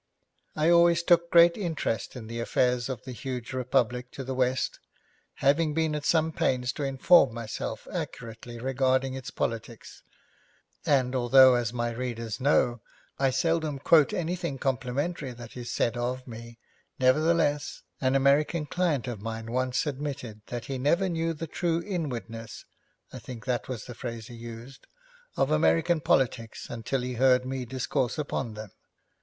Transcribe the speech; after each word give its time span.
I 0.55 0.71
always 0.71 1.03
took 1.03 1.29
great 1.29 1.55
interest 1.55 2.15
in 2.15 2.25
the 2.25 2.39
affairs 2.39 2.89
of 2.89 3.03
the 3.03 3.11
huge 3.11 3.53
republic 3.53 4.09
to 4.13 4.23
the 4.23 4.33
west, 4.33 4.79
having 5.35 5.75
been 5.75 5.93
at 5.93 6.05
some 6.05 6.31
pains 6.31 6.73
to 6.73 6.83
inform 6.83 7.35
myself 7.35 7.87
accurately 7.93 8.57
regarding 8.57 9.13
its 9.13 9.29
politics, 9.29 10.01
and 10.87 11.13
although, 11.13 11.53
as 11.53 11.71
my 11.71 11.91
readers 11.91 12.41
know, 12.41 12.81
I 13.19 13.29
seldom 13.29 13.77
quote 13.77 14.11
anything 14.11 14.57
complimentary 14.57 15.33
that 15.33 15.55
is 15.55 15.69
said 15.69 15.95
of 15.95 16.27
me, 16.27 16.57
nevertheless, 16.97 17.83
an 18.01 18.15
American 18.15 18.65
client 18.65 19.07
of 19.07 19.21
mine 19.21 19.51
once 19.51 19.85
admitted 19.85 20.41
that 20.47 20.65
he 20.65 20.79
never 20.79 21.09
knew 21.09 21.35
the 21.35 21.45
true 21.45 21.79
inwardness 21.83 22.65
I 23.13 23.19
think 23.19 23.45
that 23.45 23.67
was 23.67 23.85
the 23.85 23.93
phrase 23.93 24.25
he 24.29 24.33
used 24.35 24.87
of 25.37 25.51
American 25.51 25.99
politics 26.01 26.71
until 26.71 27.01
he 27.01 27.13
heard 27.13 27.45
me 27.45 27.65
discourse 27.65 28.17
upon 28.17 28.55
them. 28.55 28.71